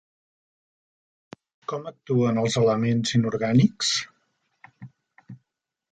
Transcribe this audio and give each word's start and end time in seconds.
Com 1.73 1.85
actuen 1.91 2.41
els 2.45 2.57
elements 2.63 3.15
inorgànics? 3.19 3.95